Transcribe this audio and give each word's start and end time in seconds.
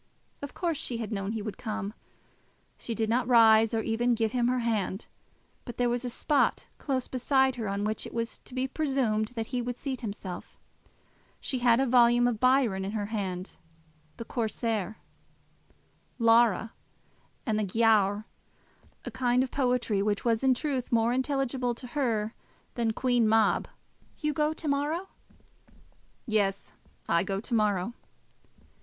Of 0.41 0.55
course 0.55 0.79
she 0.79 0.97
had 0.97 1.11
known 1.11 1.29
that 1.29 1.33
he 1.35 1.41
would 1.43 1.59
come. 1.59 1.93
She 2.79 2.95
did 2.95 3.07
not 3.07 3.27
rise, 3.27 3.71
or 3.71 3.81
even 3.81 4.15
give 4.15 4.31
him 4.31 4.47
her 4.47 4.57
hand, 4.61 5.05
but 5.63 5.77
there 5.77 5.89
was 5.91 6.03
a 6.03 6.09
spot 6.09 6.65
close 6.79 7.07
beside 7.07 7.55
her 7.57 7.67
on 7.67 7.83
which 7.83 8.07
it 8.07 8.11
was 8.15 8.39
to 8.45 8.55
be 8.55 8.67
presumed 8.67 9.27
that 9.35 9.45
he 9.53 9.61
would 9.61 9.75
seat 9.75 10.01
himself. 10.01 10.57
She 11.39 11.59
had 11.59 11.79
a 11.79 11.85
volume 11.85 12.27
of 12.27 12.39
Byron 12.39 12.83
in 12.83 12.93
her 12.93 13.05
hand, 13.13 13.53
the 14.17 14.25
Corsair, 14.25 14.97
Lara, 16.17 16.73
and 17.45 17.59
the 17.59 17.63
Giaour, 17.63 18.25
a 19.05 19.11
kind 19.11 19.43
of 19.43 19.51
poetry 19.51 20.01
which 20.01 20.25
was 20.25 20.43
in 20.43 20.55
truth 20.55 20.91
more 20.91 21.13
intelligible 21.13 21.75
to 21.75 21.85
her 21.85 22.33
than 22.73 22.91
Queen 22.91 23.29
Mab. 23.29 23.67
"You 24.17 24.33
go 24.33 24.51
to 24.51 24.67
morrow?" 24.67 25.09
"Yes; 26.25 26.73
I 27.07 27.23
go 27.23 27.39
to 27.39 27.53
morrow." 27.53 27.93